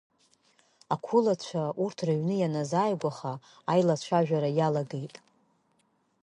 Ақәылацәа 0.93 1.63
урҭ 1.83 1.97
рыҩны 2.07 2.35
ианазааигәаха, 2.37 3.33
аилацәажәара 3.71 4.49
иалагеит. 4.57 5.15